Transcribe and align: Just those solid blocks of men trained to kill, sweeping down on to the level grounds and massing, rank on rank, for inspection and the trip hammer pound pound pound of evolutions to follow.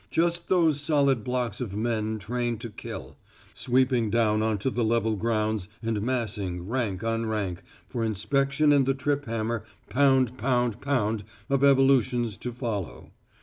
Just 0.09 0.47
those 0.49 0.81
solid 0.81 1.23
blocks 1.23 1.61
of 1.61 1.75
men 1.75 2.17
trained 2.17 2.59
to 2.61 2.71
kill, 2.71 3.17
sweeping 3.53 4.09
down 4.09 4.41
on 4.41 4.57
to 4.57 4.71
the 4.71 4.83
level 4.83 5.15
grounds 5.15 5.69
and 5.83 6.01
massing, 6.01 6.67
rank 6.67 7.03
on 7.03 7.27
rank, 7.27 7.61
for 7.87 8.03
inspection 8.03 8.73
and 8.73 8.87
the 8.87 8.95
trip 8.95 9.25
hammer 9.25 9.63
pound 9.91 10.39
pound 10.39 10.81
pound 10.81 11.23
of 11.51 11.63
evolutions 11.63 12.35
to 12.37 12.51
follow. 12.51 13.11